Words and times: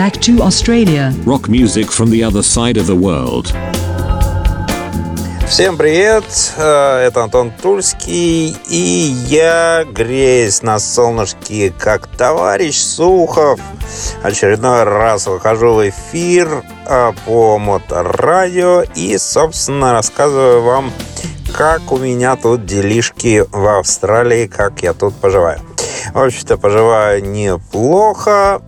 back 0.00 0.18
to 0.18 0.40
Australia. 0.40 1.12
Rock 1.26 1.46
music 1.50 1.88
from 1.96 2.08
the 2.08 2.24
other 2.24 2.42
side 2.42 2.78
of 2.78 2.86
the 2.86 2.96
world. 2.96 3.52
Всем 5.46 5.76
привет, 5.76 6.24
э, 6.56 7.06
это 7.06 7.24
Антон 7.24 7.52
Тульский, 7.60 8.56
и 8.70 9.14
я 9.26 9.84
греюсь 9.84 10.62
на 10.62 10.78
солнышке, 10.78 11.70
как 11.78 12.06
товарищ 12.06 12.78
Сухов. 12.78 13.60
Очередной 14.22 14.84
раз 14.84 15.26
выхожу 15.26 15.74
в 15.74 15.88
эфир 15.90 16.64
э, 16.86 17.12
по 17.26 17.58
моторадио 17.58 18.84
и, 18.94 19.18
собственно, 19.18 19.92
рассказываю 19.92 20.62
вам, 20.62 20.92
как 21.52 21.92
у 21.92 21.98
меня 21.98 22.36
тут 22.36 22.64
делишки 22.64 23.44
в 23.52 23.78
Австралии, 23.78 24.46
как 24.46 24.82
я 24.82 24.94
тут 24.94 25.14
поживаю. 25.16 25.60
В 26.12 26.18
общем-то, 26.18 26.56
поживаю 26.58 27.24
неплохо, 27.24 28.62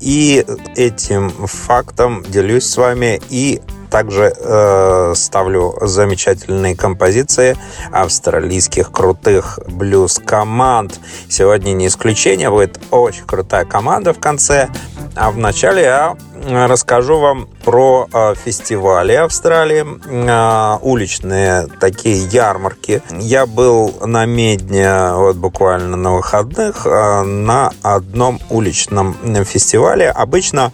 и 0.00 0.44
этим 0.76 1.30
фактом 1.30 2.24
делюсь 2.28 2.64
с 2.64 2.76
вами 2.76 3.20
и 3.30 3.60
также 3.90 4.32
э, 4.36 5.12
ставлю 5.16 5.76
замечательные 5.80 6.76
композиции 6.76 7.56
австралийских 7.90 8.92
крутых 8.92 9.58
блюз-команд. 9.66 11.00
Сегодня 11.28 11.72
не 11.72 11.86
исключение, 11.86 12.50
будет 12.50 12.78
очень 12.90 13.24
крутая 13.24 13.64
команда 13.64 14.12
в 14.12 14.18
конце. 14.18 14.68
А 15.16 15.30
вначале 15.30 15.82
я 15.82 16.16
расскажу 16.48 17.18
вам 17.18 17.48
про 17.64 18.08
э, 18.12 18.34
фестивали 18.34 19.12
Австралии, 19.12 19.84
э, 19.84 20.78
уличные 20.82 21.66
такие 21.80 22.24
ярмарки. 22.26 23.02
Я 23.10 23.46
был 23.46 23.94
на 24.04 24.24
Медне 24.24 25.12
вот 25.12 25.36
буквально 25.36 25.96
на 25.96 26.14
выходных 26.14 26.86
э, 26.86 27.22
на 27.22 27.70
одном 27.82 28.40
уличном 28.48 29.14
фестивале. 29.44 30.10
Обычно 30.10 30.72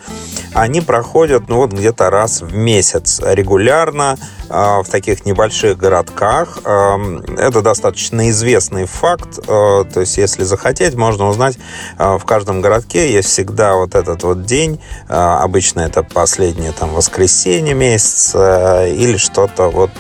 они 0.52 0.80
проходят 0.80 1.48
ну 1.48 1.56
вот 1.56 1.72
где-то 1.72 2.10
раз 2.10 2.40
в 2.40 2.54
месяц 2.54 3.20
регулярно 3.24 4.16
в 4.48 4.84
таких 4.90 5.24
небольших 5.24 5.76
городках. 5.76 6.58
Это 6.64 7.62
достаточно 7.62 8.30
известный 8.30 8.86
факт. 8.86 9.44
То 9.46 9.86
есть, 9.96 10.16
если 10.18 10.44
захотеть, 10.44 10.94
можно 10.94 11.28
узнать, 11.28 11.58
в 11.98 12.22
каждом 12.24 12.60
городке 12.60 13.12
есть 13.12 13.28
всегда 13.28 13.74
вот 13.74 13.94
этот 13.94 14.22
вот 14.22 14.44
день. 14.44 14.80
Обычно 15.08 15.80
это 15.80 16.02
последнее 16.02 16.72
там 16.72 16.94
воскресенье 16.94 17.74
месяца 17.74 18.86
или 18.86 19.16
что-то 19.16 19.70
вот 19.70 19.90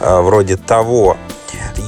вроде 0.00 0.56
того. 0.56 1.16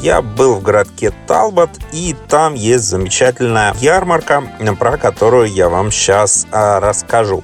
Я 0.03 0.23
был 0.23 0.57
в 0.57 0.63
городке 0.63 1.13
Талбот, 1.27 1.71
и 1.93 2.15
там 2.29 2.55
есть 2.55 2.85
замечательная 2.85 3.75
ярмарка, 3.81 4.43
про 4.79 4.99
которую 4.99 5.51
я 5.51 5.69
вам 5.69 5.91
сейчас 5.91 6.47
расскажу. 6.53 7.43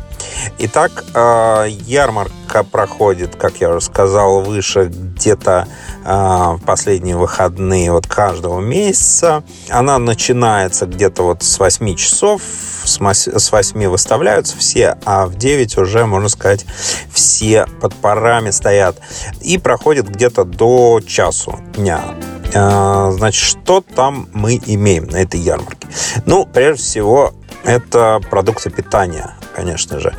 Итак, 0.58 1.05
э, 1.14 1.67
ярмарка 1.86 2.62
проходит, 2.62 3.36
как 3.36 3.56
я 3.61 3.70
уже 3.70 3.80
сказал 3.80 4.41
выше, 4.42 4.84
где-то 4.84 5.66
э, 6.05 6.08
в 6.08 6.61
последние 6.64 7.16
выходные 7.16 7.91
вот 7.91 8.06
каждого 8.06 8.61
месяца. 8.61 9.42
Она 9.69 9.98
начинается 9.98 10.86
где-то 10.86 11.22
вот 11.22 11.42
с 11.42 11.58
8 11.58 11.97
часов, 11.97 12.42
с 12.84 12.98
8 13.53 13.89
выставляются 13.89 14.56
все, 14.56 14.97
а 15.05 15.27
в 15.27 15.36
9 15.36 15.78
уже, 15.78 16.06
можно 16.06 16.28
сказать, 16.28 16.64
все 17.12 17.66
под 17.81 17.94
парами 17.94 18.50
стоят. 18.50 18.97
И 19.41 19.59
проходит 19.59 20.09
где-то 20.09 20.44
до 20.44 21.00
часу 21.06 21.59
дня. 21.77 22.03
Э, 22.55 23.11
значит, 23.12 23.42
что 23.42 23.81
там 23.81 24.28
мы 24.33 24.61
имеем 24.66 25.06
на 25.06 25.16
этой 25.16 25.41
ярмарке? 25.41 25.88
Ну, 26.27 26.47
прежде 26.47 26.83
всего, 26.83 27.34
это 27.64 28.20
продукты 28.31 28.70
питания 28.70 29.34
конечно 29.55 30.00
же. 30.00 30.14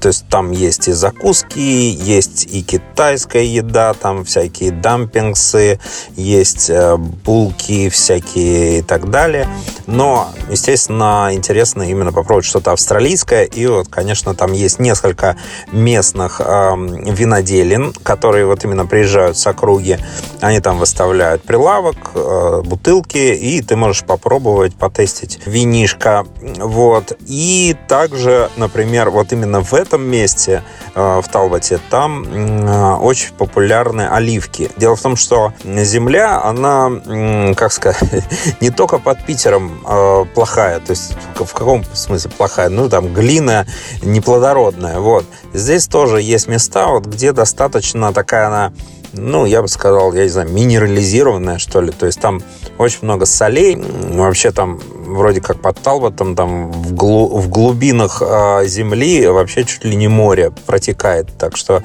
То 0.00 0.08
есть 0.08 0.28
там 0.28 0.50
есть 0.50 0.88
и 0.88 0.92
закуски, 0.92 1.58
есть 1.58 2.46
и 2.46 2.62
китайская 2.62 3.44
еда, 3.44 3.94
там 3.94 4.24
всякие 4.24 4.70
дампингсы, 4.70 5.80
есть 6.16 6.70
э, 6.70 6.96
булки 6.96 7.88
всякие 7.88 8.80
и 8.80 8.82
так 8.82 9.10
далее. 9.10 9.48
Но, 9.86 10.28
естественно, 10.50 11.30
интересно 11.32 11.82
именно 11.82 12.12
попробовать 12.12 12.44
что-то 12.44 12.72
австралийское. 12.72 13.44
И 13.44 13.66
вот, 13.66 13.88
конечно, 13.88 14.34
там 14.34 14.52
есть 14.52 14.78
несколько 14.78 15.36
местных 15.72 16.40
э, 16.40 16.44
виноделин, 16.44 17.92
которые 17.92 18.46
вот 18.46 18.64
именно 18.64 18.86
приезжают 18.86 19.38
с 19.38 19.46
округи. 19.46 19.98
Они 20.40 20.60
там 20.60 20.78
выставляют 20.78 21.42
прилавок, 21.42 21.96
э, 22.14 22.62
бутылки, 22.64 23.16
и 23.16 23.62
ты 23.62 23.76
можешь 23.76 24.04
попробовать, 24.04 24.74
потестить 24.74 25.40
винишко. 25.46 26.26
Вот. 26.58 27.16
И 27.26 27.76
также, 27.88 28.50
например, 28.56 28.65
вот 29.10 29.32
именно 29.32 29.60
в 29.60 29.74
этом 29.74 30.02
месте, 30.02 30.62
э, 30.94 31.20
в 31.20 31.28
Талботе, 31.28 31.78
там 31.90 32.24
э, 32.24 32.94
очень 32.96 33.32
популярны 33.34 34.08
оливки. 34.08 34.70
Дело 34.76 34.96
в 34.96 35.02
том, 35.02 35.16
что 35.16 35.52
земля, 35.64 36.42
она, 36.42 37.54
как 37.54 37.72
сказать, 37.72 38.24
не 38.60 38.70
только 38.70 38.98
под 38.98 39.24
Питером 39.24 39.80
э, 39.86 40.24
плохая, 40.34 40.80
то 40.80 40.90
есть 40.90 41.16
в 41.34 41.52
каком 41.52 41.84
смысле 41.92 42.30
плохая? 42.36 42.68
Ну, 42.68 42.88
там 42.88 43.12
глина 43.12 43.66
неплодородная, 44.02 44.98
вот. 45.00 45.24
Здесь 45.52 45.86
тоже 45.86 46.20
есть 46.20 46.48
места, 46.48 46.86
вот, 46.86 47.06
где 47.06 47.32
достаточно 47.32 48.12
такая 48.12 48.46
она 48.46 48.72
ну, 49.18 49.46
я 49.46 49.62
бы 49.62 49.68
сказал, 49.68 50.12
я 50.12 50.24
не 50.24 50.28
знаю, 50.28 50.50
минерализированная, 50.50 51.58
что 51.58 51.80
ли. 51.80 51.90
То 51.90 52.06
есть 52.06 52.20
там 52.20 52.42
очень 52.78 52.98
много 53.02 53.24
солей. 53.26 53.76
Вообще 53.76 54.50
там 54.50 54.80
вроде 55.16 55.40
как 55.40 55.60
под 55.60 55.78
Талботом, 55.78 56.36
там 56.36 56.70
в, 56.70 56.94
глу, 56.94 57.38
в 57.38 57.48
глубинах 57.48 58.22
э, 58.24 58.66
земли 58.66 59.26
вообще 59.26 59.64
чуть 59.64 59.84
ли 59.84 59.96
не 59.96 60.08
море 60.08 60.52
протекает. 60.66 61.28
Так 61.38 61.56
что 61.56 61.82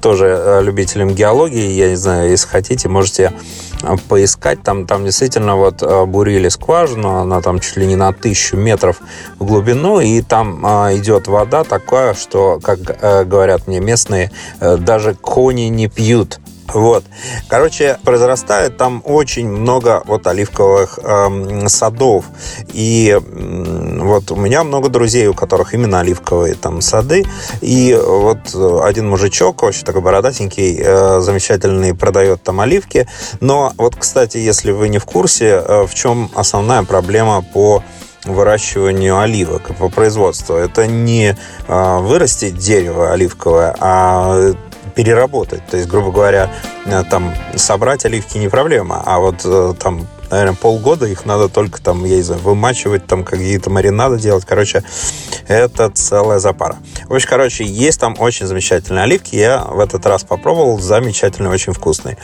тоже 0.00 0.26
э, 0.26 0.62
любителям 0.62 1.14
геологии, 1.14 1.70
я 1.72 1.90
не 1.90 1.96
знаю, 1.96 2.30
если 2.30 2.48
хотите, 2.48 2.88
можете 2.88 3.32
поискать. 4.08 4.62
Там, 4.62 4.86
там 4.86 5.04
действительно 5.04 5.56
вот 5.56 5.82
э, 5.82 6.04
бурили 6.04 6.48
скважину, 6.48 7.16
она 7.16 7.40
там 7.40 7.60
чуть 7.60 7.76
ли 7.76 7.86
не 7.86 7.96
на 7.96 8.12
тысячу 8.12 8.56
метров 8.56 9.00
в 9.38 9.44
глубину, 9.44 10.00
и 10.00 10.22
там 10.22 10.64
э, 10.64 10.96
идет 10.96 11.28
вода 11.28 11.64
такая, 11.64 12.14
что, 12.14 12.60
как 12.62 12.78
э, 13.00 13.24
говорят 13.24 13.66
мне 13.66 13.80
местные, 13.80 14.30
даже 14.60 15.14
кони 15.14 15.62
не 15.62 15.88
пьют 15.88 16.40
вот. 16.74 17.04
Короче, 17.48 17.98
произрастает 18.04 18.76
там 18.76 19.02
очень 19.04 19.48
много 19.48 20.02
вот 20.06 20.26
оливковых 20.26 20.98
э, 21.02 21.68
садов. 21.68 22.24
И 22.72 23.10
э, 23.10 23.98
вот 24.00 24.30
у 24.30 24.36
меня 24.36 24.64
много 24.64 24.88
друзей, 24.88 25.26
у 25.28 25.34
которых 25.34 25.74
именно 25.74 26.00
оливковые 26.00 26.54
там 26.54 26.80
сады. 26.80 27.24
И 27.60 27.98
вот 28.00 28.54
один 28.82 29.08
мужичок, 29.08 29.62
очень 29.62 29.84
такой 29.84 30.02
бородатенький, 30.02 30.78
э, 30.80 31.20
замечательный, 31.20 31.94
продает 31.94 32.42
там 32.42 32.60
оливки. 32.60 33.08
Но 33.40 33.72
вот, 33.76 33.96
кстати, 33.96 34.38
если 34.38 34.72
вы 34.72 34.88
не 34.88 34.98
в 34.98 35.04
курсе, 35.04 35.62
э, 35.64 35.86
в 35.86 35.94
чем 35.94 36.30
основная 36.34 36.82
проблема 36.82 37.42
по 37.42 37.82
выращиванию 38.24 39.18
оливок 39.18 39.74
по 39.78 39.88
производству. 39.88 40.54
Это 40.54 40.86
не 40.86 41.36
э, 41.68 41.98
вырастить 42.00 42.56
дерево 42.58 43.12
оливковое, 43.12 43.74
а 43.80 44.52
переработать. 44.94 45.66
То 45.66 45.76
есть, 45.76 45.88
грубо 45.88 46.10
говоря, 46.10 46.50
э, 46.86 47.02
там 47.10 47.34
собрать 47.56 48.04
оливки 48.04 48.38
не 48.38 48.48
проблема, 48.48 49.02
а 49.04 49.18
вот 49.18 49.42
э, 49.44 49.74
там 49.78 50.06
наверное, 50.30 50.54
полгода 50.54 51.06
их 51.06 51.26
надо 51.26 51.48
только 51.48 51.82
там, 51.82 52.04
я 52.04 52.16
не 52.16 52.22
знаю, 52.22 52.40
вымачивать, 52.42 53.06
там 53.06 53.24
какие-то 53.24 53.70
маринады 53.70 54.18
делать. 54.18 54.44
Короче, 54.46 54.82
это 55.48 55.90
целая 55.90 56.38
запара. 56.38 56.76
В 57.08 57.14
общем, 57.14 57.28
короче, 57.28 57.64
есть 57.64 58.00
там 58.00 58.14
очень 58.18 58.46
замечательные 58.46 59.04
оливки. 59.04 59.34
Я 59.34 59.64
в 59.64 59.80
этот 59.80 60.06
раз 60.06 60.22
попробовал. 60.22 60.78
Замечательные, 60.78 61.50
очень 61.50 61.72
вкусные. 61.72 62.16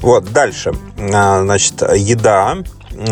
Вот, 0.00 0.32
дальше. 0.32 0.72
А, 1.12 1.42
значит, 1.42 1.82
еда 1.82 2.58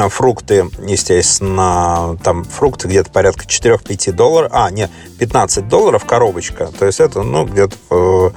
фрукты, 0.09 0.71
естественно, 0.87 2.19
там 2.23 2.45
фрукты 2.45 2.89
где-то 2.89 3.11
порядка 3.11 3.45
4-5 3.47 4.13
долларов, 4.13 4.51
а, 4.55 4.71
нет, 4.71 4.91
15 5.19 5.69
долларов 5.69 6.05
коробочка, 6.05 6.69
то 6.79 6.87
есть 6.87 7.01
это, 7.01 7.23
ну, 7.23 7.45
где-то, 7.45 7.77
э, 7.91 8.31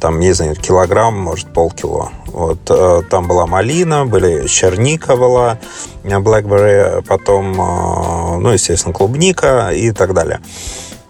там, 0.00 0.20
не 0.20 0.32
знаю, 0.32 0.56
килограмм, 0.56 1.18
может, 1.18 1.52
полкило. 1.52 2.10
Вот, 2.26 2.58
э, 2.70 3.02
там 3.10 3.26
была 3.26 3.46
малина, 3.46 4.06
были 4.06 4.46
черника 4.46 5.16
была, 5.16 5.58
blackberry, 6.04 7.02
потом, 7.06 7.60
э, 7.60 8.38
ну, 8.38 8.50
естественно, 8.50 8.94
клубника 8.94 9.70
и 9.70 9.90
так 9.92 10.14
далее. 10.14 10.40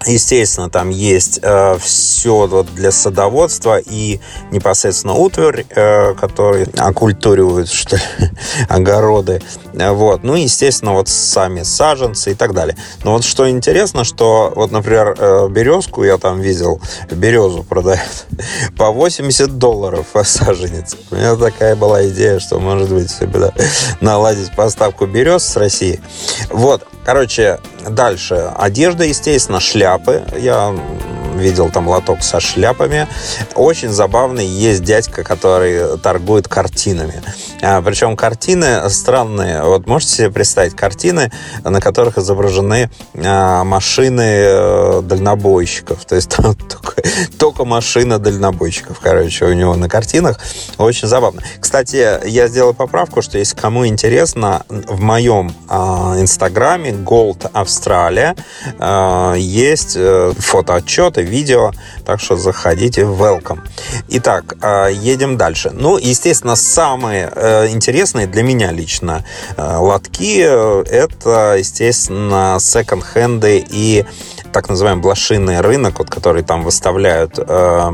Естественно, 0.09 0.71
там 0.71 0.89
есть 0.89 1.39
э, 1.43 1.77
все 1.79 2.47
вот 2.47 2.75
для 2.75 2.91
садоводства 2.91 3.79
и 3.79 4.21
непосредственно 4.51 5.13
утварь, 5.13 5.67
э, 5.69 6.15
который 6.15 6.65
оккультуривает 6.79 7.69
что 7.69 7.97
ли, 7.97 8.03
огороды. 8.71 9.43
Вот. 9.75 10.25
Ну, 10.25 10.35
естественно, 10.35 10.93
вот 10.95 11.09
сами 11.09 11.63
саженцы 11.63 12.33
и 12.33 12.35
так 12.35 12.55
далее. 12.55 12.75
Но 13.05 13.13
вот 13.13 13.25
что 13.25 13.51
интересно, 13.51 14.05
что 14.05 14.51
вот, 14.57 14.71
например, 14.71 15.15
э, 15.19 15.49
березку 15.51 16.03
я 16.05 16.17
там 16.17 16.41
видел, 16.41 16.81
березу 17.11 17.63
продают 17.63 18.27
по 18.79 18.91
80 18.91 19.59
долларов 19.59 20.07
саженец. 20.25 20.97
У 21.11 21.17
меня 21.17 21.37
такая 21.37 21.77
была 21.77 22.07
идея, 22.09 22.39
что, 22.39 22.59
может 22.59 22.89
быть, 22.89 23.11
себе 23.11 23.39
да, 23.39 23.53
наладить 24.01 24.55
поставку 24.57 25.05
берез 25.05 25.45
с 25.45 25.57
России. 25.57 26.01
Вот. 26.49 26.87
Короче, 27.09 27.59
дальше. 27.89 28.53
Одежда, 28.55 29.05
естественно, 29.05 29.61
шляпы. 29.61 30.25
Я 30.37 30.77
видел 31.39 31.71
там 31.71 31.89
лоток 31.89 32.23
со 32.23 32.41
шляпами. 32.41 33.07
Очень 33.55 33.91
забавный 33.91 34.47
есть 34.47 34.83
дядька, 34.83 35.25
который 35.25 35.99
торгует 35.99 36.49
картинами. 36.49 37.23
А, 37.63 37.83
причем 37.83 38.17
картины 38.17 38.89
странные. 38.91 39.63
Вот 39.63 39.87
можете 39.87 40.15
себе 40.15 40.31
представить 40.31 40.75
картины, 40.75 41.33
на 41.65 41.81
которых 41.81 42.19
изображены 42.19 42.91
а, 43.15 43.65
машины 43.65 44.23
э, 44.23 45.03
дальнобойщиков. 45.03 46.05
То 46.05 46.17
есть 46.17 46.31
там 46.31 46.55
только, 46.69 47.03
только 47.39 47.65
машина 47.65 48.19
дальнобойщиков, 48.19 48.99
короче, 49.01 49.45
у 49.47 49.53
него 49.53 49.75
на 49.77 49.89
картинах. 49.89 50.39
Очень 50.79 51.09
забавно. 51.09 51.43
Кстати, 51.61 52.27
я 52.27 52.49
сделал 52.49 52.75
поправку, 52.75 53.23
что 53.23 53.39
если 53.39 53.57
кому 53.57 53.87
интересно, 53.87 54.65
в 54.69 55.01
моем 55.01 55.53
а, 55.69 56.15
инстаграме 56.19 56.91
Gold 56.91 57.51
Австралия 57.53 58.37
а, 58.79 59.35
есть 59.35 59.97
а, 59.97 60.33
фотоотчеты, 60.39 61.23
видео, 61.29 61.73
так 62.05 62.21
что 62.21 62.37
заходите, 62.37 63.03
welcome. 63.03 63.61
Итак, 64.09 64.57
а, 64.61 64.89
едем 64.89 65.37
дальше. 65.37 65.71
Ну, 65.73 65.97
естественно, 65.99 66.57
самые 66.57 67.31
а, 67.35 67.67
интересные 67.69 68.27
для 68.27 68.43
меня 68.43 68.73
лично 68.73 69.25
а, 69.57 69.79
лотки 69.79 70.39
это, 70.41 71.57
естественно, 71.59 72.59
секонд-хенды 72.61 73.65
и 73.69 74.05
так 74.53 74.69
называемый 74.69 75.03
блошиный 75.03 75.61
рынок, 75.61 75.99
вот, 75.99 76.11
который 76.11 76.43
там 76.43 76.63
выставляют 76.63 77.39
э, 77.39 77.91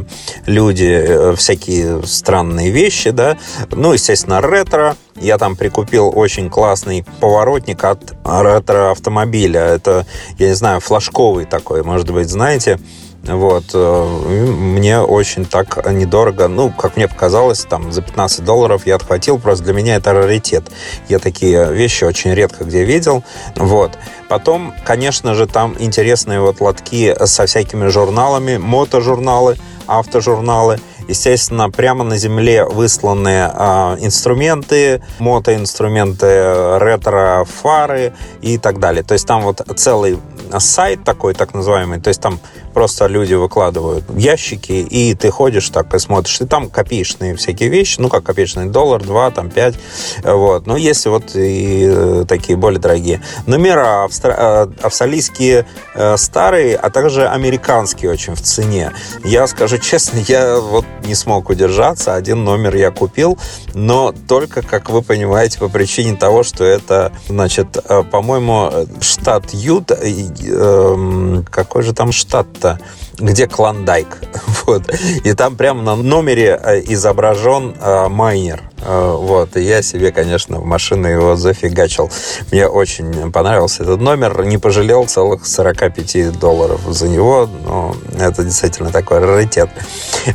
люди 0.46 0.84
э, 0.84 1.34
всякие 1.36 2.02
странные 2.06 2.70
вещи, 2.70 3.10
да, 3.10 3.36
ну, 3.70 3.92
естественно, 3.92 4.40
ретро. 4.40 4.96
Я 5.16 5.38
там 5.38 5.56
прикупил 5.56 6.12
очень 6.14 6.50
классный 6.50 7.04
поворотник 7.20 7.84
от 7.84 8.14
ретро-автомобиля. 8.24 9.60
Это, 9.60 10.06
я 10.38 10.48
не 10.48 10.54
знаю, 10.54 10.80
флажковый 10.80 11.44
такой, 11.44 11.82
может 11.82 12.10
быть, 12.10 12.28
знаете, 12.28 12.78
вот. 13.26 13.64
Э, 13.74 14.04
мне 14.04 15.00
очень 15.00 15.44
так 15.44 15.90
недорого, 15.90 16.48
ну, 16.48 16.70
как 16.70 16.96
мне 16.96 17.08
показалось, 17.08 17.64
там 17.64 17.92
за 17.92 18.02
15 18.02 18.44
долларов 18.44 18.86
я 18.86 18.96
отхватил, 18.96 19.38
просто 19.38 19.64
для 19.64 19.74
меня 19.74 19.96
это 19.96 20.12
раритет. 20.12 20.64
Я 21.08 21.18
такие 21.18 21.72
вещи 21.72 22.04
очень 22.04 22.34
редко 22.34 22.64
где 22.64 22.84
видел. 22.84 23.24
Вот. 23.56 23.98
Потом, 24.28 24.74
конечно 24.84 25.34
же, 25.34 25.46
там 25.46 25.74
интересные 25.78 26.40
вот 26.40 26.60
лотки 26.60 27.14
со 27.26 27.46
всякими 27.46 27.88
журналами, 27.88 28.56
мотожурналы, 28.56 29.56
автожурналы. 29.86 30.80
Естественно, 31.08 31.70
прямо 31.70 32.04
на 32.04 32.16
земле 32.16 32.64
высланы 32.64 33.50
э, 33.52 33.96
инструменты, 34.00 35.02
мотоинструменты, 35.18 36.78
ретро-фары 36.78 38.14
и 38.42 38.58
так 38.58 38.78
далее. 38.78 39.02
То 39.02 39.14
есть 39.14 39.26
там 39.26 39.42
вот 39.42 39.62
целый 39.76 40.18
сайт 40.58 41.04
такой, 41.04 41.34
так 41.34 41.54
называемый. 41.54 42.00
То 42.00 42.08
есть 42.08 42.20
там 42.20 42.38
просто 42.72 43.06
люди 43.06 43.34
выкладывают 43.34 44.04
ящики, 44.16 44.72
и 44.72 45.14
ты 45.14 45.30
ходишь 45.30 45.68
так 45.70 45.94
и 45.94 45.98
смотришь. 45.98 46.40
И 46.40 46.46
там 46.46 46.68
копеечные 46.68 47.36
всякие 47.36 47.68
вещи, 47.68 48.00
ну, 48.00 48.08
как 48.08 48.24
копеечный 48.24 48.66
доллар, 48.66 49.02
два, 49.02 49.30
там, 49.30 49.50
пять. 49.50 49.74
Вот. 50.22 50.66
Но 50.66 50.76
есть 50.76 51.06
вот 51.06 51.30
и 51.34 52.24
такие 52.28 52.56
более 52.56 52.80
дорогие. 52.80 53.22
Номера 53.46 54.04
австра... 54.04 54.34
Э, 54.36 54.66
австралийские 54.82 55.66
э, 55.94 56.16
старые, 56.16 56.76
а 56.76 56.90
также 56.90 57.28
американские 57.28 58.10
очень 58.10 58.34
в 58.34 58.40
цене. 58.40 58.92
Я 59.24 59.46
скажу 59.46 59.78
честно, 59.78 60.18
я 60.26 60.58
вот 60.58 60.84
не 61.04 61.14
смог 61.14 61.50
удержаться. 61.50 62.14
Один 62.14 62.44
номер 62.44 62.74
я 62.76 62.90
купил, 62.90 63.38
но 63.74 64.12
только, 64.26 64.62
как 64.62 64.90
вы 64.90 65.02
понимаете, 65.02 65.58
по 65.58 65.68
причине 65.68 66.16
того, 66.16 66.42
что 66.42 66.64
это, 66.64 67.12
значит, 67.28 67.78
по-моему, 68.10 68.86
штат 69.00 69.52
Ют, 69.52 69.90
эм, 69.90 71.46
какой 71.50 71.82
же 71.82 71.92
там 71.92 72.10
штат 72.10 72.46
место, 72.64 72.78
где 73.18 73.46
Клондайк. 73.46 74.18
Вот. 74.66 74.82
И 75.24 75.34
там 75.34 75.56
прямо 75.56 75.82
на 75.82 75.94
номере 75.94 76.58
э, 76.62 76.80
изображен 76.86 77.74
э, 77.78 78.08
майнер. 78.08 78.62
Э, 78.80 79.14
вот. 79.14 79.58
И 79.58 79.60
я 79.62 79.82
себе, 79.82 80.10
конечно, 80.10 80.58
в 80.58 80.64
машину 80.64 81.06
его 81.06 81.36
зафигачил. 81.36 82.10
Мне 82.50 82.66
очень 82.66 83.30
понравился 83.30 83.82
этот 83.82 84.00
номер. 84.00 84.42
Не 84.46 84.56
пожалел 84.56 85.04
целых 85.04 85.46
45 85.46 86.38
долларов 86.38 86.80
за 86.88 87.08
него. 87.08 87.46
Но 87.66 87.94
это 88.18 88.42
действительно 88.42 88.90
такой 88.90 89.18
раритет. 89.18 89.68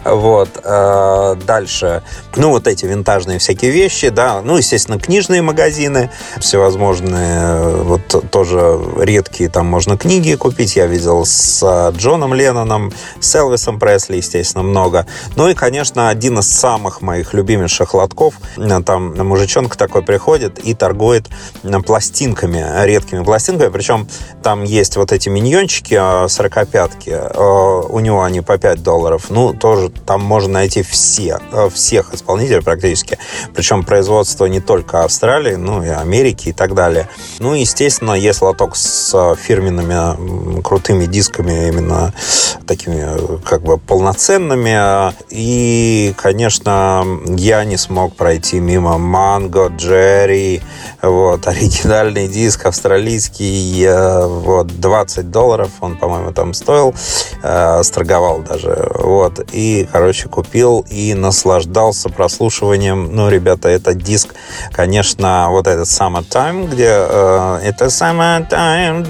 Вот. 0.05 0.49
Дальше. 0.63 2.03
Ну, 2.35 2.51
вот 2.51 2.67
эти 2.67 2.85
винтажные 2.85 3.39
всякие 3.39 3.71
вещи, 3.71 4.09
да. 4.09 4.43
Ну, 4.43 4.57
естественно, 4.57 4.99
книжные 4.99 5.41
магазины 5.41 6.11
всевозможные. 6.37 7.81
Вот 7.81 8.29
тоже 8.29 8.79
редкие 8.99 9.49
там 9.49 9.65
можно 9.65 9.97
книги 9.97 10.35
купить. 10.35 10.75
Я 10.75 10.85
видел 10.85 11.25
с 11.25 11.63
Джоном 11.97 12.19
Джоном 12.19 12.33
Ленноном, 12.69 12.91
с 13.19 13.35
Элвисом 13.35 13.79
Пресли, 13.79 14.17
естественно, 14.17 14.63
много. 14.63 15.05
Ну 15.35 15.49
и, 15.49 15.53
конечно, 15.53 16.09
один 16.09 16.39
из 16.39 16.47
самых 16.47 17.01
моих 17.01 17.33
любимейших 17.33 17.93
лотков. 17.93 18.35
Там 18.85 19.15
мужичонка 19.27 19.77
такой 19.77 20.03
приходит 20.03 20.59
и 20.59 20.73
торгует 20.73 21.27
пластинками, 21.85 22.65
редкими 22.85 23.23
пластинками. 23.23 23.69
Причем 23.69 24.07
там 24.43 24.63
есть 24.63 24.97
вот 24.97 25.11
эти 25.11 25.29
миньончики 25.29 25.93
45-ки. 25.93 27.09
А, 27.09 27.31
а, 27.35 27.81
у 27.87 27.99
него 27.99 28.23
они 28.23 28.41
по 28.41 28.57
5 28.57 28.83
долларов. 28.83 29.25
Ну, 29.29 29.53
тоже 29.53 29.89
там 29.89 30.21
можно 30.21 30.53
найти 30.53 30.83
все, 30.83 31.39
всех 31.73 32.13
исполнителей 32.13 32.61
практически. 32.61 33.17
Причем 33.53 33.83
производство 33.83 34.45
не 34.45 34.59
только 34.59 35.03
Австралии, 35.03 35.55
ну 35.55 35.83
и 35.83 35.87
Америки 35.87 36.49
и 36.49 36.53
так 36.53 36.75
далее. 36.75 37.09
Ну, 37.39 37.53
естественно, 37.53 38.13
есть 38.13 38.41
лоток 38.41 38.75
с 38.75 39.35
фирменными 39.35 40.61
крутыми 40.61 41.05
дисками 41.05 41.67
именно 41.67 42.13
такими 42.69 43.03
как 43.43 43.63
бы 43.63 43.79
полноценными. 43.79 45.11
И, 45.31 46.13
конечно, 46.17 47.03
я 47.25 47.63
не 47.65 47.77
смог 47.77 48.15
пройти 48.15 48.59
мимо 48.59 48.99
Манго, 48.99 49.71
Джерри, 49.75 50.61
вот, 51.01 51.47
оригинальный 51.47 52.27
диск 52.27 52.67
австралийский, 52.67 53.87
вот, 53.89 54.67
20 54.67 55.31
долларов 55.31 55.71
он, 55.81 55.97
по-моему, 55.97 56.31
там 56.31 56.53
стоил, 56.53 56.93
э, 57.41 57.81
сторговал 57.83 58.39
даже, 58.41 58.91
вот, 58.93 59.39
и, 59.51 59.87
короче, 59.91 60.29
купил 60.29 60.85
и 60.89 61.15
наслаждался 61.15 62.09
прослушиванием, 62.09 63.15
ну, 63.15 63.29
ребята, 63.29 63.69
этот 63.69 63.97
диск, 63.97 64.35
конечно, 64.71 65.47
вот 65.49 65.65
этот 65.65 65.87
Summertime, 65.87 66.69
где 66.69 66.89
э, 66.89 67.59
это 67.63 67.85
Summertime, 67.85 69.03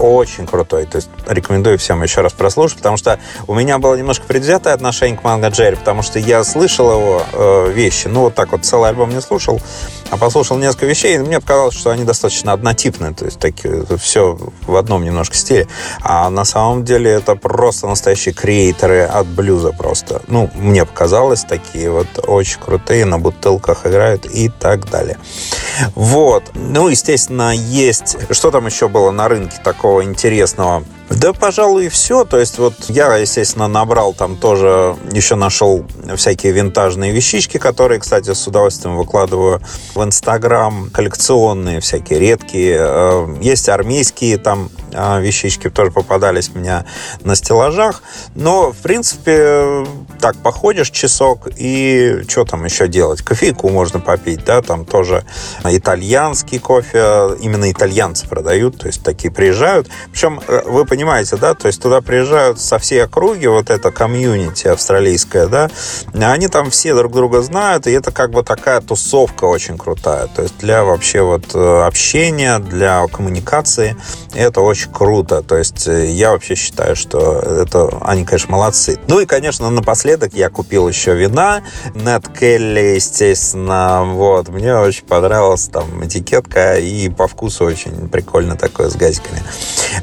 очень 0.00 0.46
крутой, 0.46 0.86
то 0.86 0.96
есть 0.96 1.08
рекомендую 1.26 1.78
всем 1.78 2.02
еще 2.02 2.20
раз 2.20 2.32
прослушать, 2.32 2.78
потому 2.78 2.96
что 2.96 3.18
у 3.46 3.54
меня 3.54 3.78
было 3.78 3.94
немножко 3.94 4.26
предвзятое 4.26 4.74
отношение 4.74 5.18
к 5.18 5.24
Манго 5.24 5.48
Джерри, 5.48 5.76
потому 5.76 6.02
что 6.02 6.18
я 6.18 6.42
слышал 6.44 6.90
его 6.90 7.22
э, 7.32 7.72
вещи, 7.72 8.08
ну, 8.08 8.22
вот 8.22 8.34
так 8.34 8.52
вот 8.52 8.64
целый 8.64 8.90
альбом 8.90 9.10
не 9.10 9.20
слушал, 9.20 9.60
а 10.10 10.16
послушал 10.16 10.58
несколько 10.58 10.86
вещей, 10.86 11.16
и 11.16 11.18
мне 11.18 11.40
показалось, 11.40 11.74
что 11.74 11.90
они 11.90 12.04
достаточно 12.04 12.52
однотипные, 12.52 13.14
то 13.14 13.24
есть 13.24 13.38
такие, 13.38 13.84
все 13.98 14.38
в 14.66 14.76
одном 14.76 15.04
немножко 15.04 15.36
стиле. 15.36 15.68
А 16.02 16.28
на 16.30 16.44
самом 16.44 16.84
деле 16.84 17.10
это 17.10 17.36
просто 17.36 17.86
настоящие 17.86 18.34
креаторы 18.34 19.02
от 19.02 19.26
блюза 19.26 19.72
просто. 19.72 20.22
Ну, 20.26 20.50
мне 20.54 20.84
показалось, 20.84 21.44
такие 21.44 21.90
вот 21.90 22.08
очень 22.26 22.60
крутые, 22.60 23.04
на 23.04 23.18
бутылках 23.18 23.86
играют 23.86 24.26
и 24.26 24.48
так 24.48 24.90
далее. 24.90 25.18
Вот. 25.94 26.44
Ну, 26.54 26.88
естественно, 26.88 27.54
есть... 27.54 28.16
Что 28.30 28.50
там 28.50 28.66
еще 28.66 28.88
было 28.88 29.10
на 29.10 29.28
рынке 29.28 29.58
такого 29.62 30.04
интересного? 30.04 30.84
Да, 31.10 31.32
пожалуй, 31.32 31.86
и 31.86 31.88
все. 31.88 32.24
То 32.24 32.38
есть 32.38 32.58
вот 32.58 32.74
я, 32.88 33.16
естественно, 33.16 33.66
набрал 33.66 34.14
там 34.14 34.36
тоже, 34.36 34.96
еще 35.12 35.34
нашел 35.34 35.84
всякие 36.16 36.52
винтажные 36.52 37.12
вещички, 37.12 37.58
которые, 37.58 38.00
кстати, 38.00 38.32
с 38.32 38.46
удовольствием 38.46 38.96
выкладываю 38.96 39.60
в 39.94 40.02
Инстаграм. 40.04 40.88
Коллекционные, 40.90 41.80
всякие 41.80 42.20
редкие. 42.20 42.76
Э, 42.80 43.36
есть 43.40 43.68
армейские 43.68 44.38
там 44.38 44.70
вещички, 44.92 45.70
тоже 45.70 45.90
попадались 45.90 46.50
у 46.54 46.58
меня 46.58 46.84
на 47.22 47.34
стеллажах. 47.34 48.02
Но, 48.34 48.72
в 48.72 48.76
принципе, 48.78 49.86
так, 50.20 50.36
походишь 50.36 50.90
часок 50.90 51.48
и 51.56 52.22
что 52.28 52.44
там 52.44 52.64
еще 52.64 52.88
делать? 52.88 53.22
Кофейку 53.22 53.68
можно 53.68 54.00
попить, 54.00 54.44
да, 54.44 54.62
там 54.62 54.84
тоже 54.84 55.24
итальянский 55.64 56.58
кофе, 56.58 57.36
именно 57.40 57.70
итальянцы 57.70 58.26
продают, 58.28 58.78
то 58.78 58.86
есть 58.86 59.02
такие 59.02 59.32
приезжают. 59.32 59.88
Причем, 60.12 60.40
э, 60.46 60.62
вы 60.66 60.84
понимаете, 60.84 61.36
да, 61.36 61.54
то 61.54 61.66
есть 61.66 61.82
туда 61.82 62.00
приезжают 62.00 62.60
со 62.60 62.78
всей 62.78 63.04
округи, 63.04 63.46
вот 63.46 63.70
это 63.70 63.90
комьюнити 63.90 64.68
австралийское, 64.68 65.46
да, 65.46 65.70
они 66.14 66.48
там 66.48 66.70
все 66.70 66.94
друг 66.94 67.12
друга 67.12 67.42
знают, 67.42 67.86
и 67.86 67.92
это 67.92 68.12
как 68.12 68.30
бы 68.30 68.42
такая 68.42 68.80
тусовка 68.80 69.44
очень 69.44 69.78
крутая, 69.78 70.28
то 70.28 70.42
есть 70.42 70.58
для 70.58 70.84
вообще 70.84 71.22
вот 71.22 71.54
э, 71.54 71.82
общения, 71.86 72.58
для 72.58 73.06
коммуникации 73.08 73.96
это 74.34 74.60
очень 74.60 74.79
круто, 74.86 75.42
то 75.42 75.56
есть 75.56 75.86
э, 75.88 76.06
я 76.06 76.30
вообще 76.30 76.54
считаю, 76.54 76.96
что 76.96 77.40
это, 77.40 77.88
они, 78.02 78.24
конечно, 78.24 78.52
молодцы. 78.52 78.98
Ну 79.08 79.20
и, 79.20 79.26
конечно, 79.26 79.68
напоследок 79.70 80.34
я 80.34 80.48
купил 80.50 80.88
еще 80.88 81.14
вина, 81.14 81.62
Нет 81.94 82.28
Келли, 82.28 82.94
естественно, 82.94 84.04
вот, 84.04 84.48
мне 84.48 84.76
очень 84.76 85.04
понравилась 85.04 85.68
там 85.68 86.04
этикетка, 86.04 86.76
и 86.76 87.08
по 87.08 87.26
вкусу 87.26 87.64
очень 87.64 88.08
прикольно 88.08 88.56
такое 88.56 88.88
с 88.88 88.96
газиками. 88.96 89.42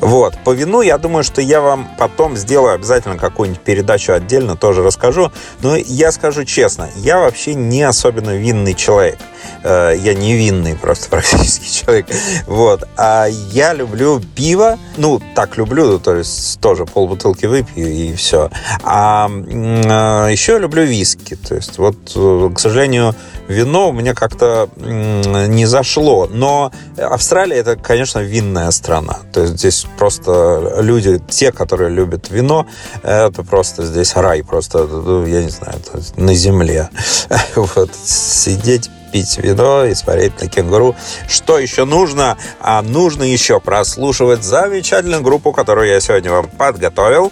Вот. 0.02 0.36
По 0.44 0.52
вину, 0.52 0.82
я 0.82 0.98
думаю, 0.98 1.24
что 1.24 1.42
я 1.42 1.62
вам 1.62 1.90
потом 1.98 2.38
сделаю 2.38 2.76
обязательно 2.76 3.18
какую-нибудь 3.18 3.62
передачу 3.62 4.14
отдельно, 4.14 4.56
тоже 4.56 4.84
расскажу. 4.84 5.32
Но 5.62 5.76
я 5.76 6.12
скажу 6.12 6.46
честно, 6.46 6.90
я 6.96 7.20
вообще 7.20 7.54
не 7.54 7.84
особенно 7.84 8.36
винный 8.36 8.74
человек. 8.74 9.18
Э, 9.64 9.94
я 9.98 10.14
невинный 10.14 10.76
просто 10.76 11.10
практически 11.10 11.84
человек. 11.84 12.08
Вот. 12.46 12.88
А 12.98 13.26
я 13.26 13.74
люблю 13.74 14.22
пиво. 14.36 14.78
Ну, 14.98 15.22
так 15.36 15.58
люблю, 15.58 16.00
то 16.00 16.16
есть 16.16 16.60
тоже 16.60 16.86
полбутылки 16.86 17.46
выпью 17.46 17.88
и 17.88 18.14
все. 18.16 18.50
А 18.84 19.30
э, 19.30 20.32
еще 20.32 20.58
люблю 20.60 20.84
виски. 20.84 21.36
То 21.36 21.56
есть 21.56 21.78
вот, 21.78 21.96
э, 22.16 22.50
к 22.54 22.60
сожалению, 22.60 23.16
вино 23.48 23.90
у 23.90 23.94
меня 23.94 24.14
как-то 24.14 24.70
не 24.78 25.66
зашло. 25.66 26.28
Но 26.32 26.72
Австралия 26.98 27.58
это, 27.58 27.76
конечно, 27.76 28.20
винная 28.20 28.72
страна. 28.72 29.20
То 29.34 29.42
есть 29.42 29.54
здесь 29.58 29.86
просто 29.98 30.78
люди, 30.82 31.22
те, 31.30 31.52
которые 31.52 31.90
любят 31.90 32.30
вино, 32.30 32.68
это 33.04 33.44
просто 33.44 33.86
здесь 33.86 34.16
рай, 34.16 34.44
просто, 34.44 34.86
ну, 34.86 35.26
я 35.26 35.44
не 35.44 35.50
знаю, 35.50 35.76
на 36.16 36.34
земле. 36.34 36.90
Вот, 37.56 37.90
сидеть 38.06 38.90
пить 39.12 39.38
вино 39.38 39.86
и 39.86 39.94
смотреть 39.94 40.42
на 40.42 40.48
кенгуру. 40.48 40.96
Что 41.28 41.60
еще 41.60 41.86
нужно? 41.86 42.38
А 42.60 42.82
нужно 42.82 43.24
еще 43.24 43.60
прослушивать 43.60 44.44
замечательную 44.44 45.22
группу, 45.22 45.52
которую 45.52 45.88
я 45.88 46.00
сегодня 46.00 46.32
вам 46.32 46.48
подготовил. 46.48 47.32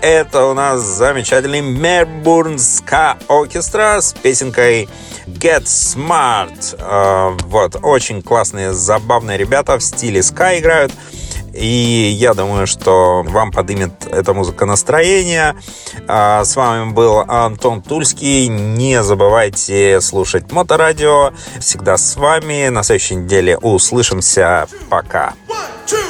Это 0.00 0.46
у 0.46 0.54
нас 0.54 0.80
замечательный 0.80 1.60
Ska 2.56 3.16
Orchestra 3.28 4.00
с 4.00 4.12
песенкой 4.12 4.88
Get 5.26 5.64
Smart. 5.64 6.76
А, 6.78 7.36
вот, 7.44 7.76
очень 7.82 8.22
классные, 8.22 8.72
забавные 8.72 9.38
ребята 9.38 9.78
в 9.78 9.82
стиле 9.82 10.22
ска 10.22 10.58
играют. 10.58 10.92
И 11.52 12.16
я 12.18 12.34
думаю, 12.34 12.66
что 12.66 13.22
вам 13.22 13.50
подымет 13.50 14.06
эта 14.10 14.34
музыка 14.34 14.66
настроение. 14.66 15.56
А, 16.06 16.44
с 16.44 16.56
вами 16.56 16.92
был 16.92 17.18
Антон 17.20 17.82
Тульский. 17.82 18.48
Не 18.48 19.02
забывайте 19.02 20.00
слушать 20.00 20.52
Моторадио. 20.52 21.32
Всегда 21.58 21.96
с 21.96 22.16
вами. 22.16 22.68
На 22.68 22.82
следующей 22.82 23.16
неделе 23.16 23.58
услышимся. 23.58 24.68
Пока. 24.88 25.34
One, 25.48 25.56
two. 25.86 26.00